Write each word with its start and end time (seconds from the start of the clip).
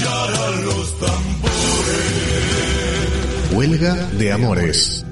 los 0.00 0.98
tambores. 0.98 1.52
Huelga 3.52 3.94
de 4.18 4.32
Amores. 4.32 5.04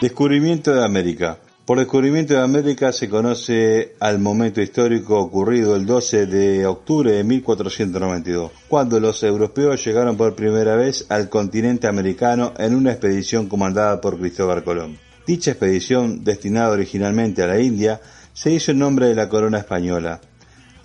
Descubrimiento 0.00 0.74
de 0.74 0.84
América. 0.84 1.38
Por 1.64 1.78
descubrimiento 1.78 2.34
de 2.34 2.40
América 2.40 2.92
se 2.92 3.08
conoce 3.08 3.94
al 4.00 4.18
momento 4.18 4.60
histórico 4.60 5.20
ocurrido 5.20 5.76
el 5.76 5.86
12 5.86 6.26
de 6.26 6.66
octubre 6.66 7.12
de 7.12 7.22
1492, 7.22 8.50
cuando 8.68 8.98
los 8.98 9.22
europeos 9.22 9.84
llegaron 9.84 10.16
por 10.16 10.34
primera 10.34 10.74
vez 10.74 11.06
al 11.08 11.28
continente 11.28 11.86
americano 11.86 12.52
en 12.58 12.74
una 12.74 12.90
expedición 12.90 13.48
comandada 13.48 14.00
por 14.00 14.18
Cristóbal 14.18 14.64
Colón. 14.64 14.98
Dicha 15.26 15.52
expedición, 15.52 16.22
destinada 16.22 16.72
originalmente 16.72 17.42
a 17.42 17.46
la 17.46 17.58
India, 17.60 18.00
se 18.34 18.50
hizo 18.50 18.72
en 18.72 18.80
nombre 18.80 19.06
de 19.06 19.14
la 19.14 19.28
corona 19.28 19.58
española. 19.58 20.20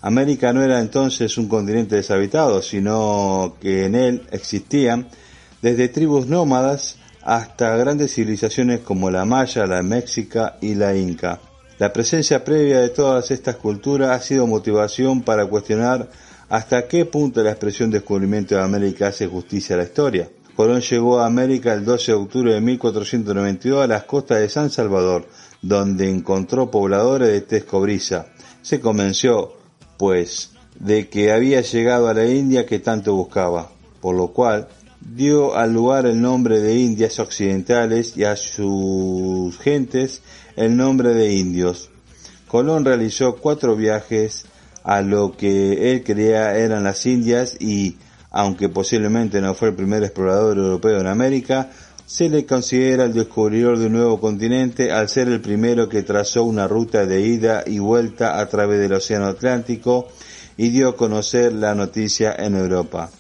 América 0.02 0.54
no 0.54 0.64
era 0.64 0.80
entonces 0.80 1.38
un 1.38 1.50
continente 1.50 1.98
deshabitado, 1.98 2.62
sino 2.62 3.58
que 3.60 3.86
en 3.86 3.96
él 3.96 4.22
existían 4.32 5.08
desde 5.62 5.90
tribus 5.90 6.28
nómadas 6.28 6.96
hasta 7.22 7.76
grandes 7.76 8.14
civilizaciones 8.14 8.80
como 8.80 9.12
la 9.12 9.26
maya, 9.26 9.66
la 9.66 9.84
mexica 9.84 10.58
y 10.62 10.76
la 10.76 10.96
inca. 10.96 11.42
La 11.80 11.92
presencia 11.92 12.44
previa 12.44 12.80
de 12.80 12.90
todas 12.90 13.32
estas 13.32 13.58
culturas 13.58 14.12
ha 14.12 14.22
sido 14.24 14.48
motivación 14.48 15.22
para 15.22 15.46
cuestionar 15.46 16.10
hasta 16.48 16.88
qué 16.88 17.06
punto 17.06 17.44
la 17.44 17.52
expresión 17.52 17.90
descubrimiento 17.90 18.56
de 18.56 18.62
América 18.62 19.08
hace 19.08 19.28
justicia 19.28 19.76
a 19.76 19.80
la 19.80 19.86
historia. 19.86 20.30
Colón 20.56 20.82
llegó 20.82 21.20
a 21.20 21.26
América 21.26 21.74
el 21.74 21.86
12 21.86 22.12
de 22.12 22.18
octubre 22.18 22.54
de 22.54 22.60
1492 22.60 23.82
a 23.82 23.88
las 23.88 24.04
costas 24.04 24.40
de 24.40 24.50
San 24.50 24.70
Salvador, 24.70 25.26
donde 25.62 26.10
encontró 26.10 26.72
pobladores 26.72 27.30
de 27.30 27.42
tez 27.42 27.66
cobriza. 27.66 28.28
Se 28.62 28.80
convenció, 28.80 29.54
pues, 29.98 30.52
de 30.80 31.10
que 31.10 31.32
había 31.32 31.62
llegado 31.62 32.08
a 32.08 32.14
la 32.14 32.26
India 32.26 32.66
que 32.66 32.80
tanto 32.80 33.16
buscaba, 33.16 33.70
por 34.02 34.16
lo 34.16 34.30
cual 34.30 34.68
dio 35.02 35.56
al 35.56 35.74
lugar 35.74 36.06
el 36.06 36.22
nombre 36.22 36.60
de 36.60 36.78
Indias 36.78 37.20
Occidentales 37.20 38.16
y 38.18 38.24
a 38.24 38.36
sus 38.36 39.58
gentes 39.60 40.22
el 40.56 40.76
nombre 40.76 41.14
de 41.14 41.34
indios. 41.34 41.90
Colón 42.48 42.84
realizó 42.84 43.38
cuatro 43.38 43.76
viajes 43.76 44.46
a 44.84 45.02
lo 45.02 45.36
que 45.38 45.92
él 45.92 46.04
creía 46.04 46.58
eran 46.58 46.84
las 46.84 47.06
Indias 47.06 47.56
y, 47.60 47.98
aunque 48.32 48.70
posiblemente 48.70 49.40
no 49.42 49.54
fue 49.54 49.70
el 49.70 49.76
primer 49.76 50.04
explorador 50.04 50.58
europeo 50.58 51.00
en 51.00 51.08
América, 51.08 51.70
se 52.10 52.28
le 52.28 52.44
considera 52.44 53.04
el 53.04 53.14
descubridor 53.14 53.78
de 53.78 53.86
un 53.86 53.94
nuevo 53.94 54.20
continente 54.20 54.92
al 54.92 55.10
ser 55.10 55.28
el 55.28 55.42
primero 55.42 55.88
que 55.88 56.02
trazó 56.02 56.44
una 56.44 56.68
ruta 56.68 57.06
de 57.06 57.22
ida 57.22 57.64
y 57.68 57.78
vuelta 57.78 58.40
a 58.40 58.50
través 58.50 58.80
del 58.80 58.94
Océano 58.94 59.28
Atlántico 59.28 60.08
y 60.58 60.70
dio 60.70 60.90
a 60.90 60.96
conocer 60.96 61.54
la 61.54 61.76
noticia 61.76 62.34
en 62.36 62.56
Europa. 62.56 63.12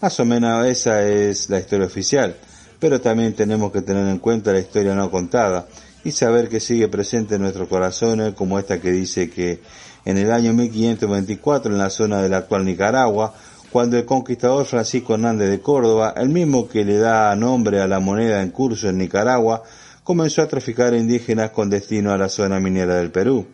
Más 0.00 0.18
o 0.18 0.24
menos 0.24 0.66
esa 0.66 1.04
es 1.04 1.48
la 1.48 1.60
historia 1.60 1.86
oficial, 1.86 2.34
pero 2.80 3.00
también 3.00 3.34
tenemos 3.34 3.70
que 3.70 3.82
tener 3.82 4.08
en 4.08 4.18
cuenta 4.18 4.52
la 4.52 4.58
historia 4.58 4.96
no 4.96 5.12
contada 5.12 5.68
y 6.02 6.10
saber 6.10 6.48
que 6.48 6.58
sigue 6.58 6.88
presente 6.88 7.36
en 7.36 7.42
nuestros 7.42 7.68
corazones, 7.68 8.34
como 8.34 8.58
esta 8.58 8.80
que 8.80 8.90
dice 8.90 9.30
que 9.30 9.60
en 10.04 10.18
el 10.18 10.32
año 10.32 10.52
1524, 10.54 11.70
en 11.70 11.78
la 11.78 11.88
zona 11.88 12.20
de 12.20 12.28
la 12.30 12.38
actual 12.38 12.64
Nicaragua, 12.64 13.32
cuando 13.74 13.98
el 13.98 14.04
conquistador 14.04 14.66
Francisco 14.66 15.14
Hernández 15.14 15.50
de 15.50 15.60
Córdoba, 15.60 16.14
el 16.16 16.28
mismo 16.28 16.68
que 16.68 16.84
le 16.84 16.96
da 16.96 17.34
nombre 17.34 17.80
a 17.80 17.88
la 17.88 17.98
moneda 17.98 18.40
en 18.40 18.52
curso 18.52 18.88
en 18.88 18.98
Nicaragua, 18.98 19.64
comenzó 20.04 20.42
a 20.42 20.46
traficar 20.46 20.94
indígenas 20.94 21.50
con 21.50 21.70
destino 21.70 22.12
a 22.12 22.16
la 22.16 22.28
zona 22.28 22.60
minera 22.60 22.94
del 22.94 23.10
Perú. 23.10 23.48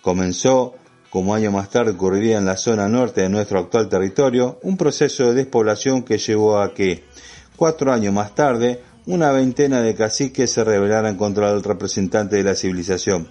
Comenzó 0.00 0.76
como 1.10 1.34
año 1.34 1.50
más 1.50 1.68
tarde 1.68 1.90
ocurriría 1.90 2.38
en 2.38 2.46
la 2.46 2.56
zona 2.56 2.88
norte 2.88 3.20
de 3.20 3.28
nuestro 3.28 3.58
actual 3.58 3.90
territorio, 3.90 4.58
un 4.62 4.78
proceso 4.78 5.26
de 5.26 5.34
despoblación 5.34 6.04
que 6.04 6.16
llevó 6.16 6.58
a 6.58 6.72
que, 6.72 7.04
cuatro 7.54 7.92
años 7.92 8.14
más 8.14 8.34
tarde, 8.34 8.80
una 9.04 9.30
veintena 9.30 9.82
de 9.82 9.94
caciques 9.94 10.50
se 10.52 10.64
rebelaran 10.64 11.18
contra 11.18 11.50
el 11.50 11.62
representante 11.62 12.36
de 12.36 12.44
la 12.44 12.54
civilización. 12.54 13.28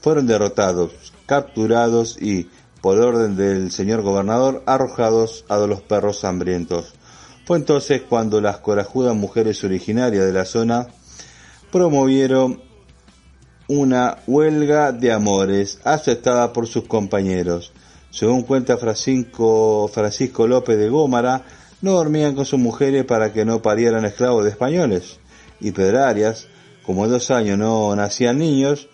Fueron 0.00 0.28
derrotados, 0.28 0.92
capturados 1.26 2.22
y, 2.22 2.48
por 2.80 2.98
orden 2.98 3.36
del 3.36 3.70
señor 3.70 4.02
gobernador, 4.02 4.62
arrojados 4.66 5.44
a 5.48 5.58
los 5.58 5.82
perros 5.82 6.24
hambrientos. 6.24 6.94
Fue 7.44 7.56
entonces 7.56 8.02
cuando 8.08 8.40
las 8.40 8.58
corajudas 8.58 9.14
mujeres 9.14 9.62
originarias 9.64 10.24
de 10.24 10.32
la 10.32 10.44
zona 10.44 10.86
promovieron 11.70 12.62
una 13.68 14.18
huelga 14.26 14.92
de 14.92 15.12
amores 15.12 15.78
aceptada 15.84 16.52
por 16.52 16.66
sus 16.66 16.84
compañeros. 16.84 17.72
Según 18.10 18.42
cuenta 18.42 18.76
Francisco, 18.76 19.88
Francisco 19.92 20.46
López 20.46 20.76
de 20.78 20.88
Gómara, 20.88 21.44
no 21.80 21.92
dormían 21.92 22.34
con 22.34 22.44
sus 22.44 22.58
mujeres 22.58 23.04
para 23.04 23.32
que 23.32 23.44
no 23.44 23.62
parieran 23.62 24.04
esclavos 24.04 24.44
de 24.44 24.50
españoles. 24.50 25.18
Y 25.60 25.70
Pedrarias, 25.70 26.48
como 26.84 27.06
dos 27.06 27.30
años 27.30 27.58
no 27.58 27.94
nacían 27.94 28.38
niños, 28.38 28.88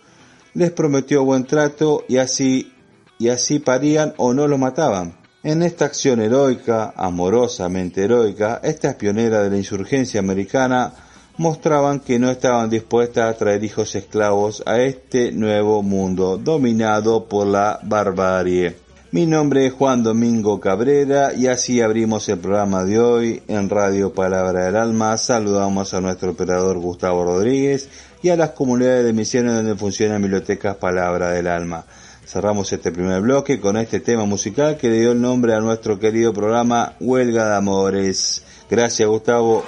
les 0.54 0.70
prometió 0.70 1.24
buen 1.24 1.44
trato 1.44 2.04
y 2.08 2.18
así, 2.18 2.72
y 3.18 3.28
así 3.28 3.58
parían 3.58 4.14
o 4.16 4.34
no 4.34 4.48
los 4.48 4.58
mataban. 4.58 5.16
En 5.42 5.62
esta 5.62 5.84
acción 5.84 6.20
heroica, 6.20 6.92
amorosamente 6.96 8.04
heroica, 8.04 8.60
esta 8.64 8.98
pionera 8.98 9.42
de 9.42 9.50
la 9.50 9.56
insurgencia 9.56 10.18
americana 10.18 10.92
mostraban 11.38 12.00
que 12.00 12.18
no 12.18 12.30
estaban 12.30 12.70
dispuestas 12.70 13.32
a 13.32 13.38
traer 13.38 13.62
hijos 13.62 13.94
esclavos 13.94 14.62
a 14.66 14.80
este 14.80 15.32
nuevo 15.32 15.82
mundo 15.82 16.38
dominado 16.38 17.28
por 17.28 17.46
la 17.46 17.78
barbarie. 17.82 18.76
Mi 19.12 19.24
nombre 19.24 19.66
es 19.66 19.72
Juan 19.72 20.02
Domingo 20.02 20.58
Cabrera 20.60 21.32
y 21.32 21.46
así 21.46 21.80
abrimos 21.80 22.28
el 22.28 22.38
programa 22.38 22.84
de 22.84 22.98
hoy 22.98 23.42
en 23.46 23.70
Radio 23.70 24.12
Palabra 24.12 24.64
del 24.64 24.76
Alma. 24.76 25.16
Saludamos 25.16 25.94
a 25.94 26.00
nuestro 26.00 26.32
operador 26.32 26.78
Gustavo 26.78 27.24
Rodríguez 27.24 27.88
y 28.20 28.30
a 28.30 28.36
las 28.36 28.50
comunidades 28.50 29.04
de 29.04 29.12
misiones 29.12 29.54
donde 29.54 29.76
funcionan 29.76 30.22
bibliotecas 30.22 30.76
Palabra 30.76 31.30
del 31.30 31.46
Alma. 31.46 31.84
Cerramos 32.26 32.72
este 32.72 32.90
primer 32.90 33.20
bloque 33.20 33.60
con 33.60 33.76
este 33.76 34.00
tema 34.00 34.24
musical 34.24 34.76
que 34.76 34.88
le 34.88 34.98
dio 34.98 35.12
el 35.12 35.20
nombre 35.20 35.54
a 35.54 35.60
nuestro 35.60 36.00
querido 36.00 36.34
programa 36.34 36.94
Huelga 36.98 37.48
de 37.48 37.56
Amores. 37.56 38.42
Gracias 38.68 39.08
Gustavo. 39.08 39.64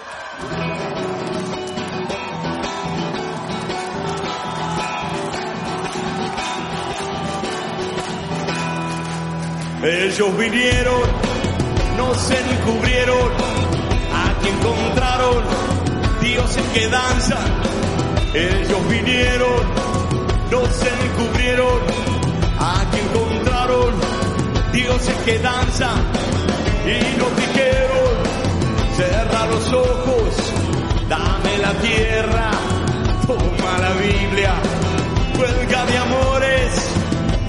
Ellos 9.85 10.37
vinieron, 10.37 11.03
no 11.97 12.13
se 12.15 12.35
encubrieron, 12.41 13.31
aquí 14.13 14.49
encontraron 14.49 15.45
dioses 16.21 16.65
que 16.75 16.89
danzan. 16.89 17.63
Ellos 18.35 18.89
vinieron, 18.91 19.63
no 20.51 20.67
se 20.67 20.89
encubrieron, 21.07 22.08
dioses 24.89 25.17
que 25.25 25.39
danzan. 25.39 25.99
Y 26.87 27.19
nos 27.19 27.37
dijeron, 27.37 28.15
cerra 28.97 29.47
los 29.47 29.73
ojos, 29.73 30.31
dame 31.09 31.59
la 31.59 31.73
tierra, 31.75 32.51
toma 33.27 33.73
la 33.79 33.93
Biblia, 34.07 34.55
huelga 35.39 35.85
de 35.87 35.99
amores, 35.99 36.71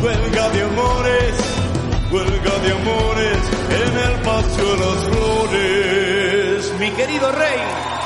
huelga 0.03 0.49
de 0.49 0.61
amores 0.63 1.49
huelga 2.11 2.57
de 2.63 2.71
amores 2.71 3.37
en 3.69 3.97
el 4.07 4.21
patio 4.21 4.65
de 4.65 4.77
las 4.79 5.03
flores. 5.05 6.73
Mi 6.79 6.89
querido 6.91 7.31
rey. 7.31 7.98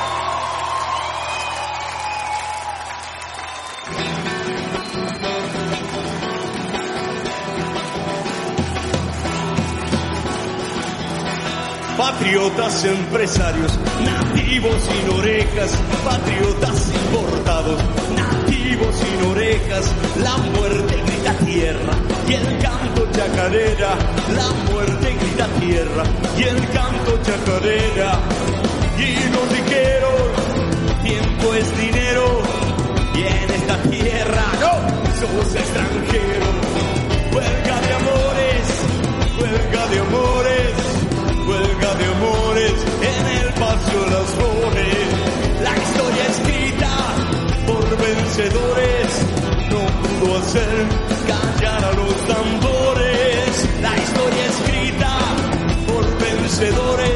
Patriotas 12.04 12.84
empresarios, 12.84 13.78
nativos 14.04 14.76
sin 14.82 15.18
orejas, 15.18 15.70
patriotas 16.04 16.92
importados, 16.92 17.80
nativos 18.14 18.94
sin 18.94 19.30
orejas, 19.30 19.90
la 20.22 20.36
muerte 20.36 21.02
grita 21.06 21.32
tierra, 21.46 21.94
y 22.28 22.34
el 22.34 22.58
canto 22.58 23.10
chacarera, 23.10 23.96
la 24.36 24.70
muerte 24.70 25.16
grita 25.18 25.46
tierra 25.58 26.04
y 26.36 26.42
el 26.42 26.68
canto 26.72 27.18
chacarera. 27.22 28.20
Y 28.98 29.30
nos 29.32 29.48
dijeron, 29.48 31.02
tiempo 31.02 31.54
es 31.54 31.78
dinero 31.78 32.42
y 33.14 33.22
en 33.22 33.50
esta 33.50 33.76
tierra 33.88 34.44
no 34.60 35.20
somos 35.20 35.54
extranjeros. 35.54 36.54
Huelga 37.32 37.80
de 37.80 37.94
amores, 37.94 38.64
huelga 39.40 39.86
de 39.88 39.98
amores, 40.00 40.93
huelga 41.46 41.94
de 41.94 42.04
amores 42.06 42.74
en 43.02 43.26
el 43.38 43.54
paseo 43.54 44.06
Las 44.10 44.30
Flores. 44.34 45.06
La 45.62 45.74
historia 45.76 46.24
escrita 46.34 46.92
por 47.66 47.84
vencedores 47.98 49.08
no 49.70 49.82
pudo 50.02 50.38
hacer 50.38 50.86
callar 51.26 51.84
a 51.84 51.92
los 51.92 52.16
tambores. 52.26 53.68
La 53.82 53.96
historia 53.96 54.46
escrita 54.46 55.18
por 55.86 56.04
vencedores 56.18 57.13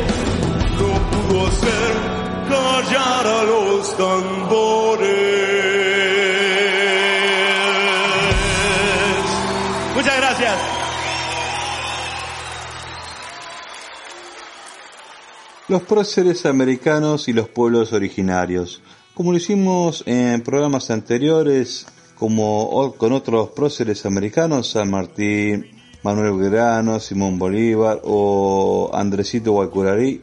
Los 15.79 15.87
próceres 15.87 16.45
americanos 16.45 17.29
y 17.29 17.33
los 17.33 17.49
pueblos 17.49 17.93
originarios. 17.93 18.83
Como 19.15 19.31
lo 19.31 19.39
hicimos 19.39 20.03
en 20.07 20.41
programas 20.41 20.91
anteriores, 20.91 21.87
como 22.17 22.97
con 22.97 23.13
otros 23.13 23.51
próceres 23.51 24.05
americanos, 24.05 24.73
San 24.73 24.91
Martín, 24.91 25.69
Manuel 26.03 26.33
Belgrano, 26.33 26.99
Simón 26.99 27.39
Bolívar 27.39 28.01
o 28.03 28.91
Andresito 28.93 29.53
Guaycurarí, 29.53 30.21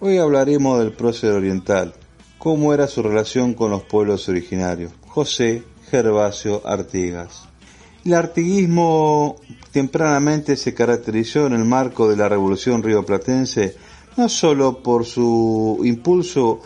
hoy 0.00 0.18
hablaremos 0.18 0.78
del 0.80 0.92
prócer 0.92 1.32
oriental, 1.32 1.94
cómo 2.36 2.74
era 2.74 2.86
su 2.86 3.02
relación 3.02 3.54
con 3.54 3.70
los 3.70 3.84
pueblos 3.84 4.28
originarios, 4.28 4.92
José 5.06 5.62
Gervasio 5.90 6.60
Artigas. 6.66 7.48
El 8.04 8.12
artiguismo 8.12 9.36
tempranamente 9.72 10.56
se 10.56 10.74
caracterizó 10.74 11.46
en 11.46 11.54
el 11.54 11.64
marco 11.64 12.06
de 12.06 12.16
la 12.16 12.28
Revolución 12.28 12.82
Rioplatense 12.82 13.76
no 14.16 14.28
solo 14.28 14.82
por 14.82 15.04
su 15.04 15.80
impulso 15.84 16.60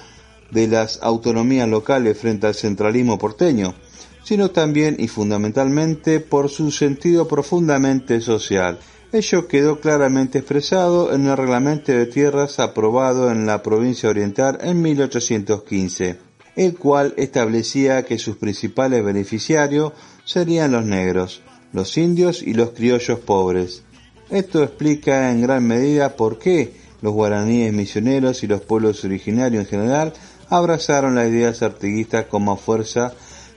de 0.50 0.68
las 0.68 1.00
autonomías 1.02 1.68
locales 1.68 2.18
frente 2.18 2.46
al 2.46 2.54
centralismo 2.54 3.18
porteño, 3.18 3.74
sino 4.22 4.50
también 4.50 4.96
y 4.98 5.08
fundamentalmente 5.08 6.20
por 6.20 6.48
su 6.48 6.70
sentido 6.70 7.28
profundamente 7.28 8.20
social. 8.20 8.78
Ello 9.12 9.46
quedó 9.46 9.80
claramente 9.80 10.38
expresado 10.38 11.12
en 11.14 11.26
el 11.26 11.36
reglamento 11.36 11.92
de 11.92 12.06
tierras 12.06 12.58
aprobado 12.58 13.30
en 13.30 13.46
la 13.46 13.62
provincia 13.62 14.08
oriental 14.08 14.58
en 14.60 14.82
1815, 14.82 16.18
el 16.56 16.76
cual 16.76 17.14
establecía 17.16 18.04
que 18.04 18.18
sus 18.18 18.36
principales 18.36 19.04
beneficiarios 19.04 19.92
serían 20.24 20.72
los 20.72 20.84
negros, 20.84 21.42
los 21.72 21.96
indios 21.96 22.42
y 22.42 22.54
los 22.54 22.70
criollos 22.70 23.20
pobres. 23.20 23.82
Esto 24.30 24.62
explica 24.62 25.30
en 25.30 25.42
gran 25.42 25.64
medida 25.66 26.16
por 26.16 26.38
qué 26.38 26.83
los 27.04 27.12
guaraníes 27.12 27.70
misioneros 27.70 28.42
y 28.44 28.46
los 28.46 28.62
pueblos 28.62 29.04
originarios 29.04 29.64
en 29.64 29.68
general 29.68 30.14
abrazaron 30.48 31.16
las 31.16 31.28
ideas 31.28 31.62
artiguistas 31.62 32.24
con 32.24 32.46
más 32.46 32.58
fuerza 32.58 33.12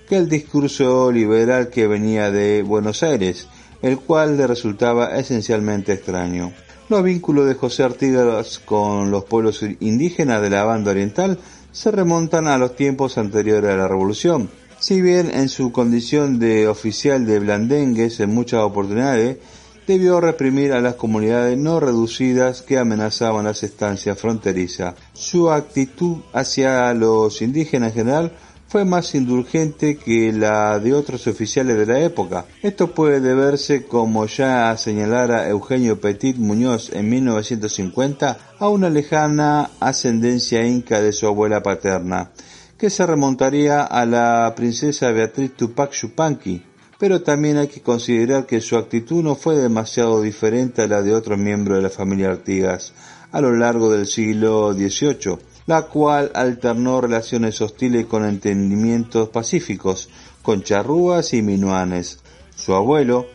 que 0.10 0.18
el 0.18 0.28
discurso 0.28 1.10
liberal 1.14 1.70
que 1.70 1.88
venía 1.88 2.30
de 2.30 2.62
Buenos 2.62 3.04
Aires, 3.04 3.48
el 3.82 4.00
cual 4.00 4.36
le 4.36 4.48
resultaba 4.48 5.18
esencialmente 5.18 5.94
extraño. 5.94 6.52
Los 6.90 7.02
vínculos 7.04 7.48
de 7.48 7.54
José 7.54 7.84
Artigas 7.84 8.60
con 8.60 9.12
los 9.12 9.24
pueblos 9.24 9.64
indígenas 9.80 10.42
de 10.42 10.50
la 10.50 10.66
banda 10.66 10.92
oriental 10.92 11.40
se 11.72 11.90
remontan 11.92 12.48
a 12.48 12.58
los 12.58 12.76
tiempos 12.76 13.18
anteriores 13.18 13.72
a 13.72 13.78
la 13.78 13.88
revolución. 13.88 14.50
Si 14.78 15.02
bien 15.02 15.32
en 15.34 15.48
su 15.48 15.72
condición 15.72 16.38
de 16.38 16.68
oficial 16.68 17.26
de 17.26 17.40
blandengues 17.40 18.20
en 18.20 18.36
muchas 18.36 18.60
oportunidades 18.60 19.38
debió 19.88 20.20
reprimir 20.20 20.74
a 20.74 20.82
las 20.82 20.96
comunidades 20.96 21.58
no 21.58 21.80
reducidas 21.80 22.62
que 22.62 22.78
amenazaban 22.78 23.46
las 23.46 23.64
estancias 23.64 24.20
fronterizas. 24.20 24.96
Su 25.14 25.50
actitud 25.50 26.18
hacia 26.34 26.94
los 26.94 27.42
indígenas 27.42 27.92
en 27.92 27.96
general 27.96 28.32
fue 28.68 28.84
más 28.84 29.16
indulgente 29.16 29.96
que 29.96 30.34
la 30.34 30.78
de 30.80 30.94
otros 30.94 31.26
oficiales 31.28 31.78
de 31.78 31.86
la 31.86 32.02
época. 32.02 32.46
Esto 32.62 32.94
puede 32.94 33.22
deberse, 33.22 33.86
como 33.86 34.26
ya 34.26 34.76
señalara 34.76 35.48
Eugenio 35.48 36.02
Petit 36.02 36.36
Muñoz 36.36 36.92
en 36.92 37.10
1950, 37.10 38.38
a 38.60 38.68
una 38.68 38.90
lejana 38.90 39.70
ascendencia 39.80 40.68
inca 40.68 41.00
de 41.02 41.14
su 41.14 41.28
abuela 41.28 41.64
paterna, 41.64 42.32
que 42.78 42.90
se 42.90 43.06
remontaría 43.06 43.84
a 43.84 44.06
la 44.06 44.54
princesa 44.54 45.12
Beatriz 45.12 45.56
Tupac 45.56 45.94
Yupanqui, 45.94 46.62
pero 47.00 47.22
también 47.22 47.58
hay 47.58 47.68
que 47.68 47.82
considerar 47.82 48.46
que 48.46 48.62
su 48.62 48.76
actitud 48.78 49.24
no 49.24 49.36
fue 49.36 49.56
demasiado 49.56 50.22
diferente 50.22 50.82
a 50.82 50.88
la 50.88 51.02
de 51.02 51.14
otros 51.14 51.38
miembros 51.38 51.78
de 51.78 51.84
la 51.84 51.90
familia 51.90 52.30
Artigas 52.30 52.94
a 53.32 53.42
lo 53.42 53.56
largo 53.56 53.92
del 53.92 54.08
siglo 54.08 54.74
XVIII, 54.74 55.38
la 55.66 55.84
cual 55.84 56.32
alternó 56.34 57.02
relaciones 57.02 57.60
hostiles 57.62 58.06
con 58.06 58.26
entendimientos 58.26 59.30
pacíficos, 59.30 60.10
con 60.42 60.64
charrúas 60.64 61.34
y 61.34 61.42
minuanes. 61.42 62.20
Su 62.56 62.74
abuelo, 62.74 63.28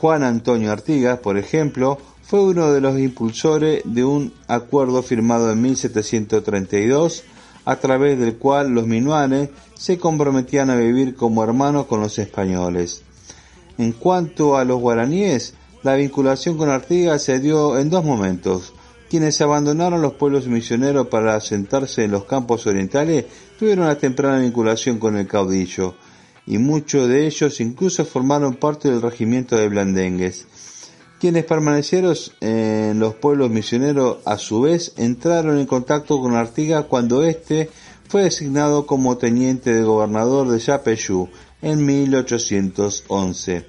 Juan 0.00 0.22
Antonio 0.22 0.70
Artigas, 0.70 1.18
por 1.18 1.38
ejemplo, 1.38 1.98
fue 2.22 2.42
uno 2.44 2.70
de 2.70 2.80
los 2.80 2.98
impulsores 2.98 3.82
de 3.84 4.04
un 4.04 4.32
acuerdo 4.46 5.02
firmado 5.02 5.50
en 5.50 5.62
1732 5.62 7.24
a 7.64 7.76
través 7.76 8.18
del 8.18 8.36
cual 8.36 8.70
los 8.70 8.86
minuanes 8.86 9.48
se 9.80 9.96
comprometían 9.96 10.68
a 10.68 10.76
vivir 10.76 11.14
como 11.14 11.42
hermanos 11.42 11.86
con 11.86 12.02
los 12.02 12.18
españoles. 12.18 13.02
En 13.78 13.92
cuanto 13.92 14.58
a 14.58 14.64
los 14.66 14.78
guaraníes, 14.78 15.54
la 15.82 15.94
vinculación 15.94 16.58
con 16.58 16.68
Artigas 16.68 17.22
se 17.22 17.40
dio 17.40 17.78
en 17.78 17.88
dos 17.88 18.04
momentos. 18.04 18.74
Quienes 19.08 19.40
abandonaron 19.40 20.02
los 20.02 20.12
pueblos 20.12 20.48
misioneros 20.48 21.06
para 21.06 21.34
asentarse 21.34 22.04
en 22.04 22.10
los 22.10 22.26
campos 22.26 22.66
orientales 22.66 23.24
tuvieron 23.58 23.86
una 23.86 23.96
temprana 23.96 24.40
vinculación 24.40 24.98
con 24.98 25.16
el 25.16 25.26
caudillo, 25.26 25.94
y 26.46 26.58
muchos 26.58 27.08
de 27.08 27.26
ellos 27.26 27.58
incluso 27.62 28.04
formaron 28.04 28.56
parte 28.56 28.90
del 28.90 29.00
regimiento 29.00 29.56
de 29.56 29.70
blandengues. 29.70 30.46
Quienes 31.18 31.44
permanecieron 31.44 32.14
en 32.40 32.98
los 32.98 33.14
pueblos 33.14 33.48
misioneros 33.48 34.18
a 34.26 34.36
su 34.36 34.60
vez 34.60 34.92
entraron 34.98 35.58
en 35.58 35.66
contacto 35.66 36.20
con 36.20 36.34
Artigas 36.34 36.84
cuando 36.84 37.24
éste 37.24 37.70
fue 38.10 38.24
designado 38.24 38.86
como 38.86 39.18
teniente 39.18 39.72
de 39.72 39.84
gobernador 39.84 40.48
de 40.48 40.58
Yapeyú 40.58 41.28
en 41.62 41.86
1811. 41.86 43.64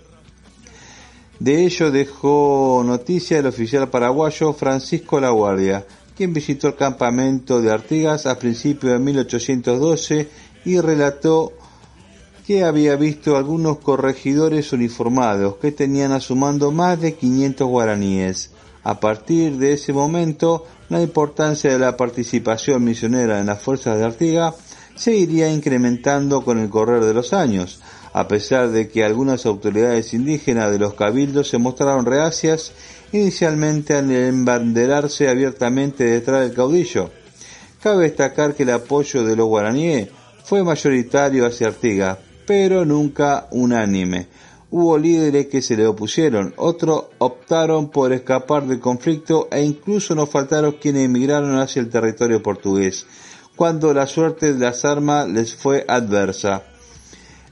De 1.37 1.63
ello 1.63 1.91
dejó 1.91 2.81
noticia 2.83 3.37
el 3.37 3.45
oficial 3.45 3.91
paraguayo 3.91 4.51
Francisco 4.53 5.19
La 5.19 5.29
Guardia, 5.29 5.85
quien 6.17 6.33
visitó 6.33 6.69
el 6.69 6.75
campamento 6.75 7.61
de 7.61 7.71
Artigas 7.71 8.25
a 8.25 8.39
principios 8.39 8.93
de 8.93 8.97
1812 8.97 10.27
y 10.65 10.79
relató 10.79 11.53
que 12.47 12.63
había 12.63 12.95
visto 12.95 13.37
algunos 13.37 13.77
corregidores 13.77 14.73
uniformados 14.73 15.57
que 15.57 15.71
tenían 15.71 16.13
a 16.13 16.19
su 16.19 16.35
mando 16.35 16.71
más 16.71 16.99
de 16.99 17.13
500 17.13 17.67
guaraníes. 17.67 18.49
A 18.81 18.99
partir 18.99 19.57
de 19.57 19.73
ese 19.73 19.93
momento, 19.93 20.65
la 20.91 21.01
importancia 21.01 21.71
de 21.71 21.79
la 21.79 21.95
participación 21.95 22.83
misionera 22.83 23.39
en 23.39 23.45
las 23.45 23.61
fuerzas 23.61 23.97
de 23.97 24.03
Artigas 24.03 24.55
se 24.93 25.15
iría 25.15 25.49
incrementando 25.49 26.43
con 26.43 26.59
el 26.59 26.69
correr 26.69 27.05
de 27.05 27.13
los 27.13 27.31
años, 27.31 27.79
a 28.11 28.27
pesar 28.27 28.71
de 28.71 28.89
que 28.89 29.05
algunas 29.05 29.45
autoridades 29.45 30.13
indígenas 30.13 30.69
de 30.69 30.79
los 30.79 30.95
cabildos 30.95 31.47
se 31.47 31.57
mostraron 31.59 32.05
reacias 32.05 32.73
inicialmente 33.13 33.95
al 33.95 34.11
embanderarse 34.11 35.29
abiertamente 35.29 36.03
detrás 36.03 36.41
del 36.41 36.53
caudillo. 36.53 37.09
Cabe 37.81 38.03
destacar 38.03 38.53
que 38.53 38.63
el 38.63 38.71
apoyo 38.71 39.23
de 39.23 39.37
los 39.37 39.47
guaraníes 39.47 40.09
fue 40.43 40.61
mayoritario 40.61 41.45
hacia 41.45 41.67
Artigas, 41.67 42.17
pero 42.45 42.83
nunca 42.83 43.47
unánime. 43.51 44.27
Hubo 44.73 44.97
líderes 44.97 45.47
que 45.47 45.61
se 45.61 45.75
le 45.75 45.85
opusieron, 45.85 46.53
otros 46.55 47.03
optaron 47.17 47.89
por 47.89 48.13
escapar 48.13 48.65
del 48.65 48.79
conflicto 48.79 49.49
e 49.51 49.61
incluso 49.61 50.15
no 50.15 50.25
faltaron 50.25 50.77
quienes 50.79 51.05
emigraron 51.05 51.59
hacia 51.59 51.81
el 51.81 51.89
territorio 51.89 52.41
portugués, 52.41 53.05
cuando 53.57 53.93
la 53.93 54.07
suerte 54.07 54.53
de 54.53 54.59
las 54.59 54.85
armas 54.85 55.27
les 55.27 55.53
fue 55.53 55.83
adversa. 55.85 56.63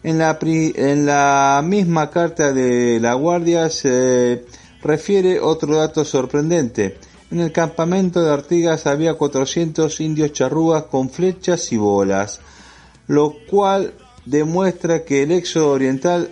En 0.02 0.18
la, 0.18 0.40
en 0.42 1.06
la 1.06 1.62
misma 1.62 2.10
carta 2.10 2.54
de 2.54 3.02
la 3.02 3.16
Guardia 3.16 3.70
se 3.70 4.46
refiere 4.82 5.42
otro 5.42 5.76
dato 5.76 6.06
sorprendente. 6.06 7.00
En 7.32 7.42
el 7.42 7.52
campamento 7.52 8.24
de 8.24 8.32
Artigas 8.32 8.88
había 8.88 9.16
400 9.16 10.00
indios 10.00 10.32
charrúas 10.32 10.84
con 10.84 11.10
flechas 11.10 11.74
y 11.74 11.78
bolas, 11.78 12.40
lo 13.08 13.36
cual 13.50 13.94
demuestra 14.26 15.04
que 15.04 15.24
el 15.24 15.34
éxodo 15.34 15.72
oriental 15.72 16.30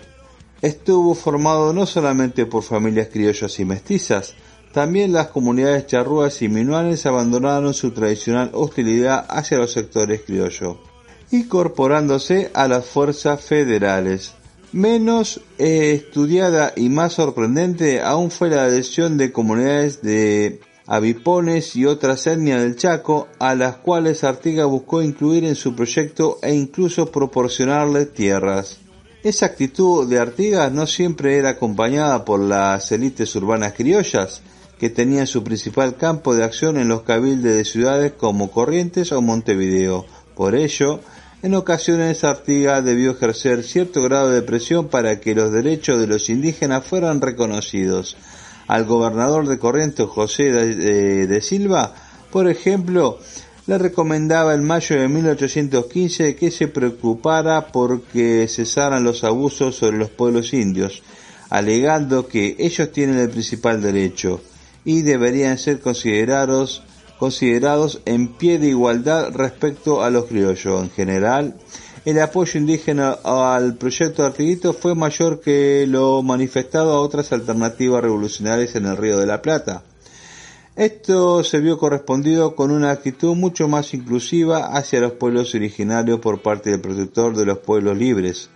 estuvo 0.62 1.14
formado 1.16 1.74
no 1.74 1.86
solamente 1.86 2.46
por 2.46 2.64
familias 2.64 3.10
criollas 3.12 3.60
y 3.60 3.66
mestizas, 3.66 4.36
también 4.74 5.14
las 5.14 5.28
comunidades 5.28 5.88
charrúas 5.88 6.42
y 6.42 6.50
minuanes 6.50 7.06
abandonaron 7.06 7.74
su 7.74 7.92
tradicional 7.92 8.52
hostilidad 8.54 9.26
hacia 9.30 9.58
los 9.58 9.72
sectores 9.72 10.22
criollos, 10.22 10.78
incorporándose 11.32 12.52
a 12.54 12.68
las 12.68 12.86
fuerzas 12.86 13.42
federales. 13.42 14.34
Menos 14.74 15.42
eh, 15.58 15.94
estudiada 15.94 16.74
y 16.76 16.90
más 16.90 17.14
sorprendente 17.14 18.02
aún 18.02 18.30
fue 18.30 18.50
la 18.50 18.64
adhesión 18.64 19.18
de 19.18 19.32
comunidades 19.32 20.02
de 20.02 20.60
avipones 20.86 21.76
y 21.76 21.86
otras 21.86 22.28
etnias 22.28 22.62
del 22.62 22.76
Chaco, 22.76 23.28
a 23.40 23.56
las 23.56 23.78
cuales 23.78 24.24
Artigas 24.24 24.68
buscó 24.68 25.02
incluir 25.02 25.46
en 25.46 25.56
su 25.56 25.74
proyecto 25.76 26.38
e 26.42 26.54
incluso 26.54 27.12
proporcionarles 27.12 28.14
tierras. 28.14 28.80
Esa 29.28 29.48
actitud 29.48 30.08
de 30.08 30.20
Artigas 30.20 30.72
no 30.72 30.88
siempre 30.88 31.36
era 31.36 31.50
acompañada 31.50 32.24
por 32.24 32.40
las 32.40 32.90
élites 32.94 33.36
urbanas 33.36 33.74
criollas, 33.74 34.42
que 34.80 34.90
tenían 34.90 35.28
su 35.28 35.44
principal 35.44 35.98
campo 35.98 36.34
de 36.34 36.46
acción 36.46 36.78
en 36.78 36.88
los 36.88 37.02
cabildes 37.02 37.58
de 37.58 37.66
ciudades 37.66 38.14
como 38.14 38.50
Corrientes 38.52 39.12
o 39.12 39.22
Montevideo. 39.22 40.06
Por 40.34 40.56
ello, 40.56 41.02
en 41.44 41.56
ocasiones 41.56 42.24
Artigas 42.24 42.86
debió 42.86 43.12
ejercer 43.12 43.64
cierto 43.64 44.02
grado 44.02 44.30
de 44.30 44.44
presión 44.44 44.88
para 44.88 45.20
que 45.20 45.36
los 45.36 45.52
derechos 45.52 46.00
de 46.00 46.08
los 46.08 46.30
indígenas 46.30 46.86
fueran 46.86 47.20
reconocidos. 47.20 48.16
Al 48.68 48.86
gobernador 48.86 49.46
de 49.50 49.60
Corrientes, 49.60 50.08
José 50.08 50.44
de, 50.54 51.42
Silva, 51.42 51.94
por 52.32 52.48
ejemplo, 52.48 53.20
le 53.68 53.78
recomendaba 53.78 54.54
en 54.54 54.64
mayo 54.64 54.98
de 54.98 55.10
1815 55.10 56.36
que 56.38 56.52
se 56.52 56.70
preocupara 56.70 57.68
porque 57.68 58.48
cesaran 58.48 59.04
los 59.04 59.26
abusos 59.26 59.76
sobre 59.76 59.98
los 59.98 60.10
pueblos 60.10 60.54
indios, 60.54 61.04
alegando 61.50 62.28
que 62.28 62.56
ellos 62.60 62.92
tienen 62.94 63.20
el 63.20 63.30
principal 63.30 63.82
derecho 63.82 64.42
y 64.86 65.02
deberían 65.02 65.58
ser 65.58 65.82
considerados, 65.82 66.82
considerados 67.20 68.00
en 68.06 68.30
pie 68.30 68.58
de 68.58 68.70
igualdad 68.70 69.34
respecto 69.34 70.02
a 70.02 70.10
los 70.10 70.26
criollos. 70.26 70.84
En 70.84 70.90
general, 70.90 71.56
el 72.06 72.22
apoyo 72.22 72.58
indígena 72.58 73.18
al 73.22 73.76
proyecto 73.76 74.22
de 74.22 74.30
Artiguito 74.30 74.72
fue 74.72 74.96
mayor 74.96 75.42
que 75.42 75.86
lo 75.90 76.24
manifestado 76.24 76.94
a 76.94 77.02
otras 77.02 77.34
alternativas 77.34 78.02
revolucionarias 78.02 78.76
en 78.76 78.86
el 78.86 78.96
Río 78.96 79.18
de 79.18 79.26
la 79.26 79.42
Plata. 79.42 79.84
Esto 80.78 81.44
se 81.44 81.60
vio 81.60 81.80
correspondido 81.80 82.56
con 82.56 82.70
una 82.70 82.92
actitud 82.92 83.36
mucho 83.36 83.68
más 83.68 83.96
inclusiva 83.96 84.78
hacia 84.78 85.00
los 85.00 85.14
pueblos 85.14 85.56
originarios 85.56 86.20
por 86.20 86.44
parte 86.44 86.70
del 86.70 86.82
protector 86.82 87.36
de 87.36 87.46
los 87.46 87.58
pueblos 87.58 87.98
libres. 87.98 88.52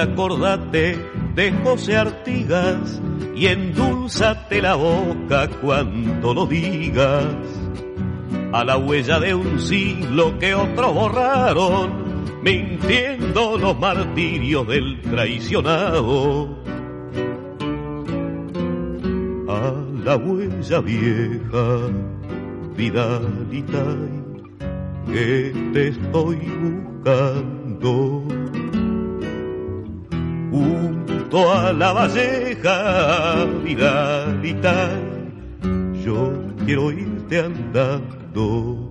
acordate 0.00 1.17
de 1.38 1.52
José 1.62 1.96
Artigas 1.96 3.00
y 3.32 3.46
endulzate 3.46 4.60
la 4.60 4.74
boca 4.74 5.48
cuando 5.62 6.34
lo 6.34 6.46
digas. 6.46 7.26
A 8.52 8.64
la 8.64 8.76
huella 8.76 9.20
de 9.20 9.34
un 9.36 9.60
siglo 9.60 10.36
que 10.40 10.52
otros 10.52 10.92
borraron, 10.92 12.32
mintiendo 12.42 13.56
los 13.56 13.78
martirios 13.78 14.66
del 14.66 15.00
traicionado. 15.00 16.58
A 19.48 19.74
la 20.04 20.16
huella 20.16 20.80
vieja, 20.80 21.88
Vidalita, 22.76 23.86
que 25.06 25.52
te 25.72 25.88
estoy 25.88 26.36
buscando 26.64 28.37
junto 30.50 31.52
a 31.52 31.72
la 31.72 31.92
valleja 31.92 33.44
vigarita, 33.62 34.90
yo 36.04 36.32
quiero 36.64 36.90
irte 36.90 37.40
andando. 37.40 38.84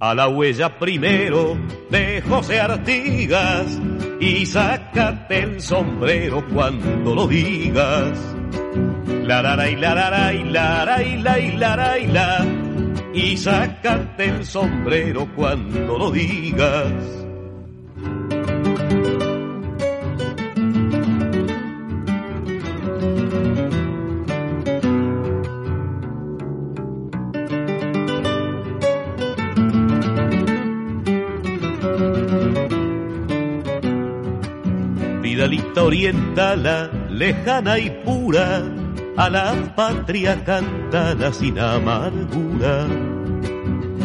A 0.00 0.14
la 0.14 0.26
huella 0.26 0.78
primero 0.80 1.56
de 1.88 2.22
José 2.28 2.60
Artigas 2.60 3.80
y 4.18 4.44
sácate 4.46 5.42
el 5.42 5.60
sombrero 5.60 6.44
cuando 6.52 7.14
lo 7.14 7.28
digas. 7.28 8.18
La 9.24 9.42
la 9.42 9.70
y 9.70 9.76
la 9.76 9.94
la 9.94 10.34
y 10.34 10.44
la 10.44 10.84
la 10.84 11.02
y 11.02 11.16
la 11.18 11.38
y 11.38 11.56
la 11.56 11.76
la 11.76 11.98
y 11.98 12.06
la 12.08 12.46
y 13.14 13.36
sácate 13.36 14.24
el 14.24 14.44
sombrero 14.44 15.28
cuando 15.36 15.98
lo 15.98 16.10
digas. 16.10 17.21
Lejana 37.10 37.78
y 37.78 37.90
pura, 38.04 38.62
a 39.16 39.30
la 39.30 39.54
patria 39.76 40.42
cantada 40.44 41.32
sin 41.32 41.58
amargura. 41.58 42.86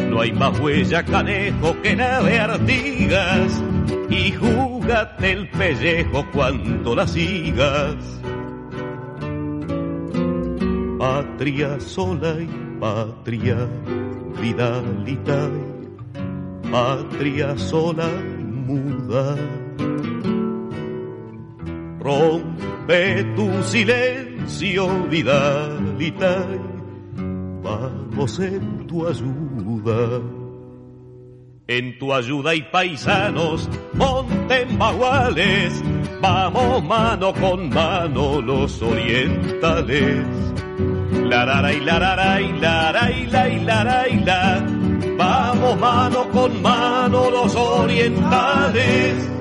No 0.08 0.20
hay 0.20 0.32
más 0.32 0.58
huella 0.60 1.04
canejo 1.04 1.74
que 1.82 1.96
nave 1.96 2.38
Artigas, 2.38 3.62
y 4.08 4.32
júgate 4.32 5.32
el 5.32 5.48
pellejo 5.50 6.24
cuando 6.32 6.94
la 6.94 7.06
sigas. 7.06 7.96
Patria 10.98 11.80
sola 11.80 12.34
y 12.40 12.78
patria 12.80 13.56
vidalita, 14.40 15.48
patria 16.70 17.56
sola 17.58 18.08
y 18.38 18.44
muda 18.44 19.36
Rompe 22.00 23.24
tu 23.34 23.62
silencio, 23.64 24.88
Vidalita, 25.08 26.46
vamos 27.62 28.38
en 28.38 28.86
tu 28.86 29.06
ayuda. 29.06 30.20
En 31.66 31.98
tu 31.98 32.14
ayuda 32.14 32.54
y 32.54 32.62
paisanos, 32.62 33.68
monten 33.94 34.78
baguales, 34.78 35.82
vamos 36.22 36.82
mano 36.84 37.34
con 37.34 37.68
mano 37.68 38.40
los 38.40 38.80
orientales. 38.80 40.24
La 41.24 41.72
y 41.72 41.80
la 41.80 42.40
y 42.40 42.52
la 42.58 43.10
y 43.10 43.26
la 43.26 43.48
y 43.48 43.60
la 43.60 44.08
y 44.08 44.20
la, 44.24 44.66
vamos 45.18 45.78
mano 45.78 46.28
con 46.30 46.62
mano 46.62 47.30
los 47.30 47.54
orientales. 47.54 49.37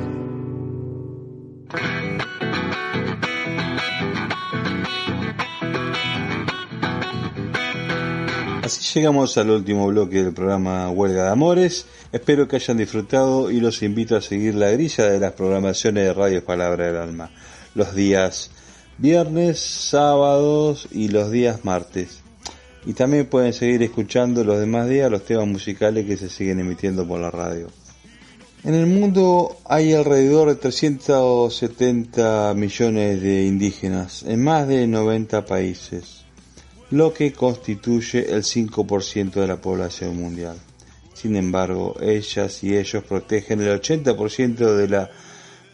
Llegamos 8.97 9.37
al 9.37 9.51
último 9.51 9.85
bloque 9.85 10.23
del 10.23 10.33
programa 10.33 10.89
Huelga 10.89 11.25
de 11.25 11.29
Amores. 11.29 11.85
Espero 12.11 12.47
que 12.47 12.55
hayan 12.55 12.77
disfrutado 12.77 13.51
y 13.51 13.59
los 13.59 13.83
invito 13.83 14.15
a 14.15 14.21
seguir 14.21 14.55
la 14.55 14.71
grilla 14.71 15.05
de 15.05 15.19
las 15.19 15.33
programaciones 15.33 16.03
de 16.03 16.13
Radio 16.15 16.43
Palabra 16.43 16.87
del 16.87 16.95
Alma. 16.95 17.29
Los 17.75 17.93
días 17.93 18.49
viernes, 18.97 19.59
sábados 19.59 20.87
y 20.91 21.09
los 21.09 21.29
días 21.29 21.63
martes. 21.63 22.21
Y 22.87 22.93
también 22.93 23.27
pueden 23.27 23.53
seguir 23.53 23.83
escuchando 23.83 24.43
los 24.43 24.59
demás 24.59 24.89
días 24.89 25.11
los 25.11 25.25
temas 25.25 25.45
musicales 25.45 26.07
que 26.07 26.17
se 26.17 26.27
siguen 26.27 26.59
emitiendo 26.59 27.07
por 27.07 27.19
la 27.19 27.29
radio. 27.29 27.67
En 28.63 28.73
el 28.73 28.87
mundo 28.87 29.57
hay 29.65 29.93
alrededor 29.93 30.49
de 30.49 30.55
370 30.55 32.55
millones 32.55 33.21
de 33.21 33.45
indígenas 33.45 34.23
en 34.23 34.43
más 34.43 34.67
de 34.67 34.87
90 34.87 35.45
países 35.45 36.25
lo 36.91 37.13
que 37.13 37.33
constituye 37.33 38.33
el 38.33 38.43
5% 38.43 39.31
de 39.33 39.47
la 39.47 39.57
población 39.57 40.15
mundial. 40.17 40.57
Sin 41.13 41.35
embargo, 41.35 41.95
ellas 41.99 42.63
y 42.63 42.77
ellos 42.77 43.03
protegen 43.03 43.61
el 43.61 43.81
80% 43.81 44.75
de 44.75 44.87
la 44.87 45.09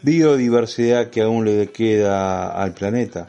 biodiversidad 0.02 1.10
que 1.10 1.22
aún 1.22 1.44
le 1.44 1.70
queda 1.70 2.48
al 2.50 2.74
planeta. 2.74 3.28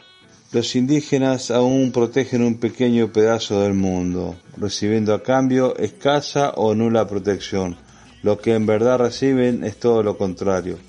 Los 0.52 0.76
indígenas 0.76 1.52
aún 1.52 1.92
protegen 1.92 2.42
un 2.42 2.58
pequeño 2.58 3.12
pedazo 3.12 3.62
del 3.62 3.74
mundo, 3.74 4.36
recibiendo 4.58 5.14
a 5.14 5.22
cambio 5.22 5.76
escasa 5.78 6.52
o 6.52 6.74
nula 6.74 7.08
protección. 7.08 7.76
Lo 8.24 8.40
que 8.40 8.56
en 8.56 8.66
verdad 8.66 9.00
reciben 9.00 9.64
es 9.64 9.78
todo 9.78 10.02
lo 10.02 10.18
contrario. 10.18 10.80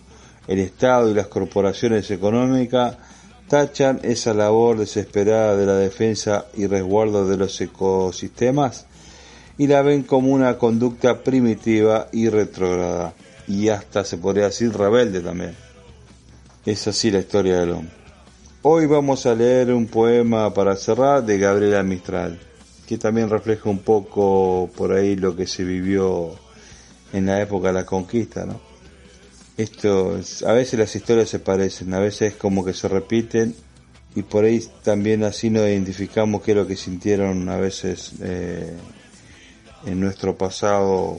El 0.46 0.60
Estado 0.60 1.10
y 1.10 1.14
las 1.14 1.26
corporaciones 1.26 2.10
económicas 2.10 2.96
tachan 3.48 4.00
esa 4.02 4.34
labor 4.34 4.78
desesperada 4.78 5.56
de 5.56 5.66
la 5.66 5.76
defensa 5.76 6.46
y 6.54 6.66
resguardo 6.66 7.28
de 7.28 7.36
los 7.36 7.60
ecosistemas 7.60 8.86
y 9.58 9.66
la 9.66 9.82
ven 9.82 10.02
como 10.02 10.32
una 10.32 10.58
conducta 10.58 11.22
primitiva 11.22 12.08
y 12.12 12.28
retrógrada 12.28 13.14
y 13.46 13.68
hasta 13.68 14.04
se 14.04 14.18
podría 14.18 14.46
decir 14.46 14.76
rebelde 14.76 15.20
también. 15.20 15.54
Es 16.64 16.86
así 16.88 17.10
la 17.10 17.20
historia 17.20 17.60
del 17.60 17.72
hombre. 17.72 17.92
Hoy 18.62 18.86
vamos 18.86 19.24
a 19.26 19.34
leer 19.34 19.72
un 19.72 19.86
poema 19.86 20.52
para 20.52 20.74
cerrar 20.74 21.24
de 21.24 21.38
Gabriela 21.38 21.84
Mistral, 21.84 22.40
que 22.86 22.98
también 22.98 23.30
refleja 23.30 23.70
un 23.70 23.78
poco 23.78 24.68
por 24.76 24.92
ahí 24.92 25.14
lo 25.14 25.36
que 25.36 25.46
se 25.46 25.62
vivió 25.62 26.32
en 27.12 27.26
la 27.26 27.40
época 27.40 27.68
de 27.68 27.74
la 27.74 27.86
conquista, 27.86 28.44
¿no? 28.44 28.65
Esto, 29.56 30.20
a 30.46 30.52
veces 30.52 30.78
las 30.78 30.94
historias 30.94 31.30
se 31.30 31.38
parecen, 31.38 31.94
a 31.94 31.98
veces 31.98 32.34
como 32.34 32.64
que 32.64 32.74
se 32.74 32.88
repiten 32.88 33.54
y 34.14 34.22
por 34.22 34.44
ahí 34.44 34.62
también 34.82 35.24
así 35.24 35.48
nos 35.48 35.66
identificamos 35.66 36.42
qué 36.42 36.52
es 36.52 36.56
lo 36.56 36.66
que 36.66 36.76
sintieron 36.76 37.48
a 37.48 37.56
veces 37.56 38.12
eh, 38.22 38.76
en 39.86 40.00
nuestro 40.00 40.36
pasado 40.36 41.18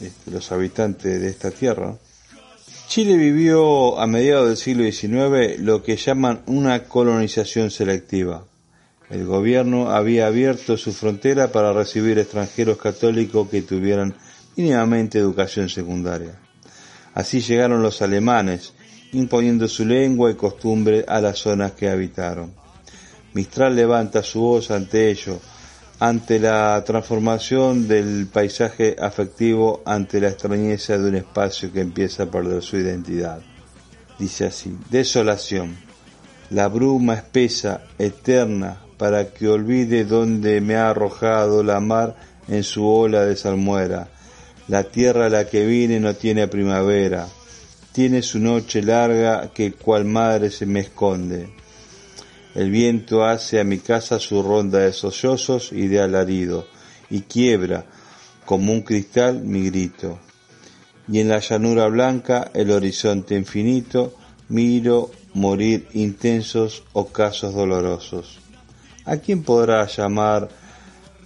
este, 0.00 0.30
los 0.30 0.52
habitantes 0.52 1.20
de 1.20 1.28
esta 1.28 1.50
tierra. 1.50 1.96
Chile 2.88 3.16
vivió 3.16 3.98
a 4.00 4.06
mediados 4.06 4.48
del 4.48 4.56
siglo 4.56 4.84
XIX 4.84 5.60
lo 5.60 5.82
que 5.82 5.96
llaman 5.96 6.42
una 6.46 6.84
colonización 6.84 7.70
selectiva. 7.70 8.44
El 9.10 9.26
gobierno 9.26 9.90
había 9.90 10.26
abierto 10.26 10.76
su 10.76 10.92
frontera 10.92 11.52
para 11.52 11.72
recibir 11.72 12.18
extranjeros 12.18 12.78
católicos 12.78 13.48
que 13.48 13.62
tuvieran 13.62 14.14
mínimamente 14.56 15.18
educación 15.18 15.68
secundaria. 15.68 16.38
Así 17.14 17.40
llegaron 17.40 17.82
los 17.82 18.02
alemanes, 18.02 18.72
imponiendo 19.12 19.68
su 19.68 19.84
lengua 19.84 20.30
y 20.30 20.34
costumbre 20.34 21.04
a 21.08 21.20
las 21.20 21.38
zonas 21.38 21.72
que 21.72 21.88
habitaron. 21.88 22.52
Mistral 23.34 23.76
levanta 23.76 24.22
su 24.22 24.40
voz 24.40 24.70
ante 24.70 25.10
ello, 25.10 25.38
ante 25.98 26.38
la 26.38 26.82
transformación 26.84 27.86
del 27.86 28.26
paisaje 28.26 28.96
afectivo, 28.98 29.82
ante 29.84 30.20
la 30.20 30.28
extrañeza 30.28 30.96
de 30.96 31.08
un 31.08 31.16
espacio 31.16 31.72
que 31.72 31.80
empieza 31.80 32.24
a 32.24 32.30
perder 32.30 32.62
su 32.62 32.76
identidad. 32.76 33.40
Dice 34.18 34.46
así, 34.46 34.76
desolación, 34.90 35.76
la 36.50 36.68
bruma 36.68 37.14
espesa, 37.14 37.82
eterna, 37.98 38.78
para 38.98 39.32
que 39.32 39.48
olvide 39.48 40.04
dónde 40.04 40.60
me 40.60 40.76
ha 40.76 40.90
arrojado 40.90 41.62
la 41.62 41.80
mar 41.80 42.16
en 42.48 42.64
su 42.64 42.86
ola 42.86 43.24
de 43.24 43.36
salmuera, 43.36 44.08
la 44.70 44.84
tierra 44.84 45.26
a 45.26 45.28
la 45.28 45.48
que 45.48 45.66
vine 45.66 45.98
no 45.98 46.14
tiene 46.14 46.46
primavera, 46.46 47.26
tiene 47.90 48.22
su 48.22 48.38
noche 48.38 48.80
larga 48.80 49.50
que 49.52 49.72
cual 49.72 50.04
madre 50.04 50.48
se 50.52 50.64
me 50.64 50.78
esconde. 50.78 51.48
El 52.54 52.70
viento 52.70 53.24
hace 53.24 53.58
a 53.58 53.64
mi 53.64 53.78
casa 53.78 54.20
su 54.20 54.44
ronda 54.44 54.78
de 54.78 54.92
sollozos 54.92 55.72
y 55.72 55.88
de 55.88 56.00
alarido, 56.00 56.68
y 57.10 57.22
quiebra 57.22 57.84
como 58.44 58.72
un 58.72 58.82
cristal 58.82 59.40
mi 59.40 59.68
grito. 59.70 60.20
Y 61.08 61.18
en 61.18 61.30
la 61.30 61.40
llanura 61.40 61.88
blanca, 61.88 62.52
el 62.54 62.70
horizonte 62.70 63.34
infinito, 63.34 64.14
miro 64.50 65.10
morir 65.34 65.88
intensos 65.94 66.84
ocasos 66.92 67.54
dolorosos. 67.54 68.38
¿A 69.04 69.16
quién 69.16 69.42
podrá 69.42 69.84
llamar 69.88 70.48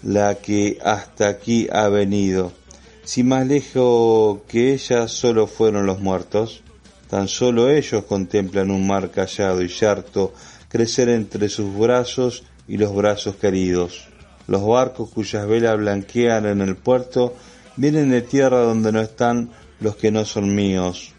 la 0.03 0.37
que 0.37 0.79
hasta 0.83 1.29
aquí 1.29 1.69
ha 1.71 1.89
venido? 1.89 2.64
Si 3.05 3.23
más 3.23 3.47
lejos 3.47 4.41
que 4.49 4.73
ella 4.73 5.09
solo 5.09 5.47
fueron 5.47 5.85
los 5.85 6.01
muertos, 6.01 6.63
tan 7.11 7.29
solo 7.29 7.69
ellos 7.69 8.05
contemplan 8.05 8.71
un 8.71 8.87
mar 8.87 9.11
callado 9.11 9.61
y 9.63 9.69
yarto 9.69 10.33
crecer 10.71 11.11
entre 11.11 11.51
sus 11.51 11.77
brazos 11.77 12.45
y 12.67 12.79
los 12.79 12.95
brazos 12.95 13.37
queridos. 13.37 14.09
Los 14.47 14.67
barcos 14.67 15.11
cuyas 15.11 15.47
velas 15.47 15.77
blanquean 15.77 16.47
en 16.47 16.63
el 16.63 16.77
puerto 16.77 17.35
vienen 17.77 18.11
de 18.11 18.23
tierra 18.23 18.61
donde 18.61 18.91
no 18.91 19.03
están 19.03 19.51
los 19.81 19.97
que 19.97 20.11
no 20.11 20.25
son 20.25 20.55
míos. 20.55 21.13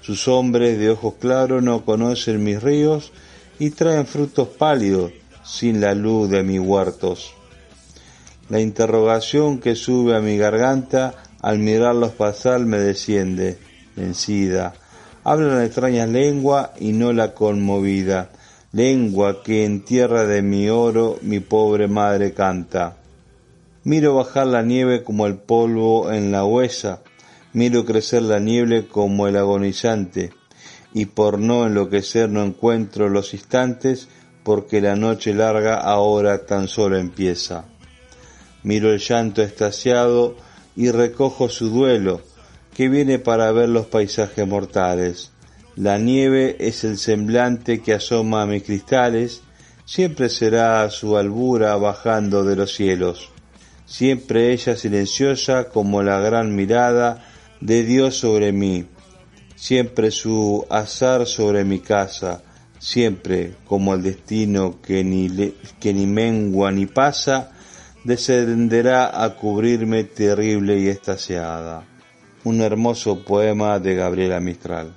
Sus 0.00 0.26
hombres 0.26 0.76
de 0.78 0.90
ojos 0.90 1.14
claros 1.20 1.62
no 1.62 1.84
conocen 1.84 2.42
mis 2.42 2.60
ríos 2.60 3.12
y 3.60 3.70
traen 3.70 4.06
frutos 4.06 4.48
pálidos 4.48 5.12
sin 5.44 5.80
la 5.80 5.94
luz 5.94 6.28
de 6.28 6.42
mis 6.42 6.58
huertos. 6.58 7.32
La 8.52 8.60
interrogación 8.60 9.60
que 9.60 9.74
sube 9.74 10.14
a 10.14 10.20
mi 10.20 10.36
garganta 10.36 11.14
al 11.40 11.58
mirarlos 11.58 12.12
pasar 12.12 12.60
me 12.60 12.76
desciende, 12.76 13.56
vencida. 13.96 14.74
Hablan 15.24 15.64
extrañas 15.64 16.10
lengua 16.10 16.74
y 16.78 16.92
no 16.92 17.14
la 17.14 17.32
conmovida, 17.32 18.28
lengua 18.72 19.42
que 19.42 19.64
en 19.64 19.86
tierra 19.86 20.26
de 20.26 20.42
mi 20.42 20.68
oro 20.68 21.18
mi 21.22 21.40
pobre 21.40 21.88
madre 21.88 22.34
canta. 22.34 22.98
Miro 23.84 24.16
bajar 24.16 24.48
la 24.48 24.60
nieve 24.60 25.02
como 25.02 25.26
el 25.26 25.36
polvo 25.36 26.12
en 26.12 26.30
la 26.30 26.44
huesa, 26.44 27.00
miro 27.54 27.86
crecer 27.86 28.20
la 28.20 28.38
nieve 28.38 28.86
como 28.86 29.28
el 29.28 29.38
agonizante, 29.38 30.28
y 30.92 31.06
por 31.06 31.38
no 31.38 31.66
enloquecer 31.66 32.28
no 32.28 32.42
encuentro 32.44 33.08
los 33.08 33.32
instantes, 33.32 34.08
porque 34.44 34.82
la 34.82 34.94
noche 34.94 35.32
larga 35.32 35.76
ahora 35.76 36.44
tan 36.44 36.68
solo 36.68 36.98
empieza. 36.98 37.71
Miro 38.62 38.92
el 38.92 39.00
llanto 39.00 39.42
estasiado 39.42 40.36
y 40.76 40.90
recojo 40.90 41.48
su 41.48 41.68
duelo, 41.68 42.20
que 42.74 42.88
viene 42.88 43.18
para 43.18 43.52
ver 43.52 43.68
los 43.68 43.86
paisajes 43.86 44.46
mortales. 44.46 45.30
La 45.76 45.98
nieve 45.98 46.56
es 46.60 46.84
el 46.84 46.98
semblante 46.98 47.80
que 47.80 47.94
asoma 47.94 48.42
a 48.42 48.46
mis 48.46 48.62
cristales, 48.62 49.42
siempre 49.84 50.28
será 50.28 50.88
su 50.90 51.16
albura 51.16 51.76
bajando 51.76 52.44
de 52.44 52.56
los 52.56 52.74
cielos, 52.74 53.30
siempre 53.86 54.52
ella 54.52 54.76
silenciosa 54.76 55.68
como 55.68 56.02
la 56.02 56.20
gran 56.20 56.54
mirada 56.54 57.24
de 57.60 57.84
Dios 57.84 58.16
sobre 58.16 58.52
mí, 58.52 58.86
siempre 59.56 60.10
su 60.10 60.66
azar 60.70 61.26
sobre 61.26 61.64
mi 61.64 61.80
casa, 61.80 62.42
siempre 62.78 63.54
como 63.64 63.94
el 63.94 64.02
destino 64.02 64.80
que 64.82 65.04
ni, 65.04 65.54
que 65.78 65.94
ni 65.94 66.06
mengua 66.06 66.72
ni 66.72 66.86
pasa, 66.86 67.52
descenderá 68.04 69.22
a 69.22 69.36
cubrirme 69.36 70.04
terrible 70.04 70.78
y 70.78 70.88
estasiada. 70.88 71.84
Un 72.44 72.60
hermoso 72.60 73.24
poema 73.24 73.78
de 73.78 73.94
Gabriela 73.94 74.40
Mistral. 74.40 74.92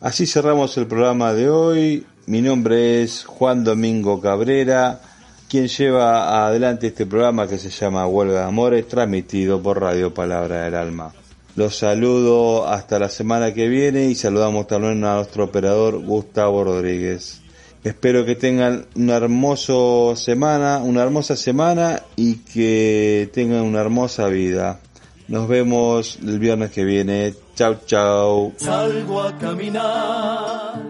Así 0.00 0.26
cerramos 0.26 0.76
el 0.76 0.86
programa 0.86 1.32
de 1.32 1.48
hoy. 1.48 2.06
Mi 2.26 2.42
nombre 2.42 3.02
es 3.02 3.24
Juan 3.24 3.64
Domingo 3.64 4.20
Cabrera. 4.20 5.00
quien 5.48 5.68
lleva 5.68 6.46
adelante 6.46 6.88
este 6.88 7.06
programa 7.06 7.46
que 7.46 7.56
se 7.58 7.70
llama 7.70 8.06
Huelga 8.06 8.40
de 8.40 8.46
Amores, 8.46 8.88
transmitido 8.88 9.62
por 9.62 9.80
Radio 9.80 10.12
Palabra 10.12 10.64
del 10.64 10.74
Alma. 10.74 11.12
Los 11.54 11.78
saludo 11.78 12.68
hasta 12.68 12.98
la 12.98 13.08
semana 13.08 13.54
que 13.54 13.68
viene 13.68 14.06
y 14.06 14.14
saludamos 14.14 14.66
también 14.66 15.04
a 15.04 15.14
nuestro 15.14 15.44
operador 15.44 16.04
Gustavo 16.04 16.64
Rodríguez. 16.64 17.40
Espero 17.86 18.24
que 18.24 18.34
tengan 18.34 18.84
una 18.96 19.14
hermosa 19.14 20.16
semana, 20.16 20.78
una 20.78 21.04
hermosa 21.04 21.36
semana 21.36 22.02
y 22.16 22.38
que 22.38 23.30
tengan 23.32 23.60
una 23.60 23.80
hermosa 23.80 24.26
vida. 24.26 24.80
Nos 25.28 25.46
vemos 25.46 26.18
el 26.20 26.40
viernes 26.40 26.72
que 26.72 26.84
viene. 26.84 27.32
Chau, 27.54 27.76
chau. 27.86 28.52
Salgo 28.56 29.22
a 29.22 29.38
caminar 29.38 30.82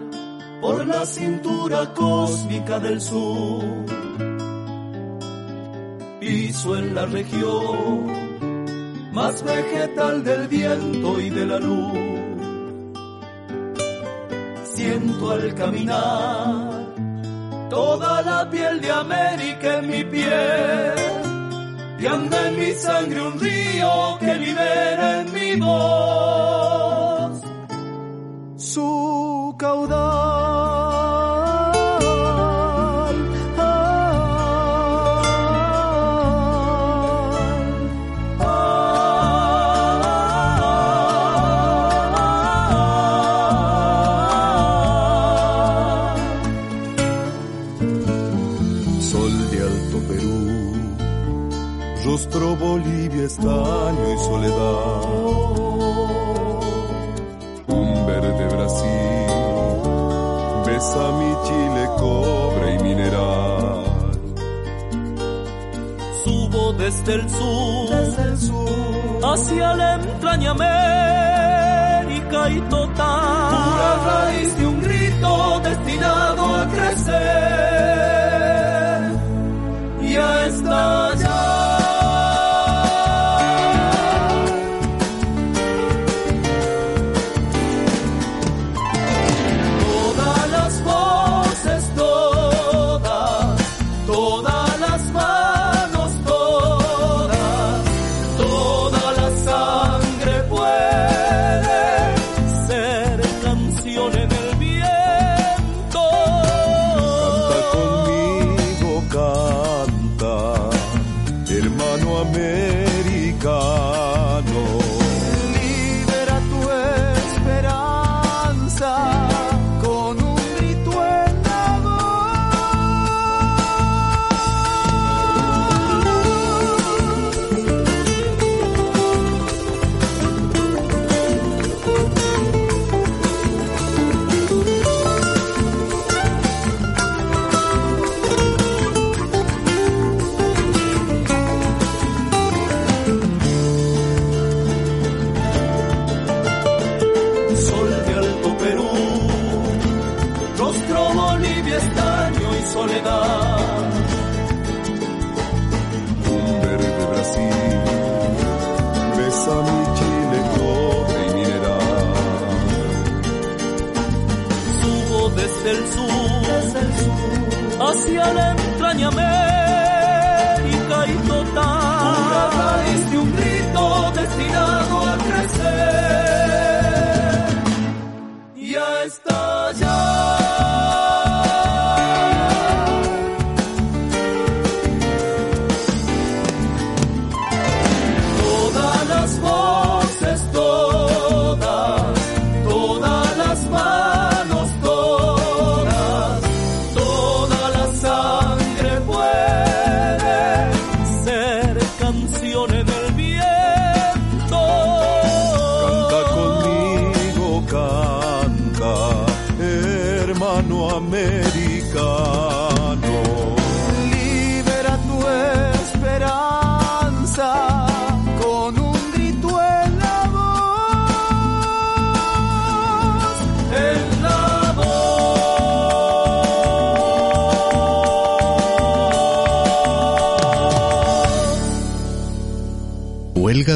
por 0.59 0.87
la 0.87 1.05
cintura 1.05 1.93
cósmica 1.93 2.79
del 2.79 2.99
sur. 2.99 3.63
Piso 6.19 6.77
en 6.79 6.95
la 6.95 7.05
región 7.05 8.07
más 9.13 9.43
vegetal 9.43 10.23
del 10.23 10.47
viento 10.47 11.21
y 11.21 11.29
de 11.29 11.45
la 11.45 11.59
luz. 11.59 11.93
Siento 14.73 15.31
al 15.31 15.53
caminar 15.53 16.66
toda 17.77 18.23
la 18.23 18.39
piel 18.49 18.81
de 18.81 18.91
América 18.91 19.67
en 19.79 19.87
mi 19.91 20.03
piel. 20.03 20.95
Y 21.99 22.05
anda 22.07 22.37
en 22.47 22.55
mi 22.59 22.71
sangre 22.73 23.19
un 23.29 23.39
río 23.39 24.17
que 24.19 24.33
libera 24.45 25.21
en 25.21 25.27
mi 25.35 25.49
voz 25.63 26.16
desde 66.87 67.15
el 67.15 67.29
sur, 67.29 67.89
desde 67.89 68.23
el 68.23 68.37
sur 68.37 69.19
hacia 69.21 69.73
la 69.75 69.95
entraña 69.95 70.51
América 70.51 72.49
y 72.49 72.61
total. 72.69 73.49
Pura 73.51 73.95
raíz 74.05 74.57
de 74.57 74.67
un 74.67 74.81
grito 74.81 75.59
destinado 75.59 76.55
a 76.55 76.67
crecer 76.69 77.46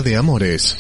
de 0.04 0.16
Amores. 0.16 0.78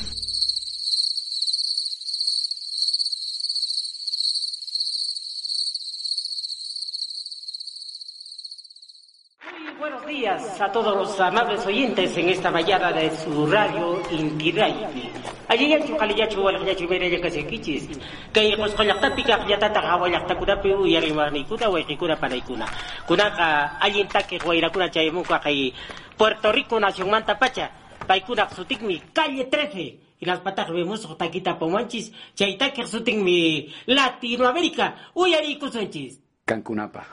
Muy 9.51 9.73
buenos 9.77 10.05
días 10.07 10.61
a 10.61 10.71
todos 10.71 10.95
los 10.95 11.19
amables 11.19 11.65
oyentes 11.65 12.17
en 12.17 12.29
esta 12.29 12.49
mañana 12.49 12.91
de 12.91 13.11
su 13.17 13.45
radio 13.45 14.01
Inti 14.11 14.51
ya 14.53 15.79
chu 15.85 15.97
kali 15.97 16.15
ya 16.15 16.27
chu 16.27 16.43
wala 16.43 16.59
ya 16.65 16.73
chu 16.73 16.87
mere 16.87 17.11
ya 17.11 17.19
kasi 17.19 17.43
kichis. 17.43 17.89
Kay 18.31 18.55
kos 18.55 18.73
kolak 18.73 19.01
tapi 19.01 19.21
ka 19.23 19.43
ya 19.47 19.59
tata 19.59 19.81
ka 19.81 19.97
wala 19.97 20.23
ta 20.25 20.33
kuda 20.35 20.55
pe 20.61 20.71
u 20.73 20.87
yari 20.87 21.11
mani 21.11 21.43
kuda 21.43 21.69
we 21.69 21.83
kuda 21.83 22.15
para 22.15 22.35
ikuna. 22.35 22.65
Kuna 23.05 23.29
ka 23.35 23.77
allí 23.81 24.07
ta 24.07 24.21
que 24.23 24.39
guaira 24.39 24.71
kuna 24.71 24.89
chay 24.89 25.11
mu 25.11 25.23
ka 25.23 25.39
kay 25.39 25.73
Puerto 26.17 26.51
Rico 26.51 26.79
nación 26.79 27.11
manta 27.11 27.37
pacha 27.37 27.80
paykura 28.11 28.49
mi 28.81 28.99
calle 29.13 29.45
13 29.45 29.99
y 30.19 30.25
las 30.25 30.39
patas 30.39 30.69
vemos 30.69 31.07
taquita 31.17 31.57
pomanchis 31.57 32.11
chaitaki 32.35 32.81
mi 33.23 33.73
Latinoamérica 33.85 35.11
uyari 35.13 35.57
kusanchis 35.57 36.19
Cancunapa. 36.45 37.05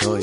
Soy 0.00 0.22